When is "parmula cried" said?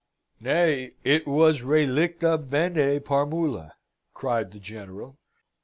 3.01-4.49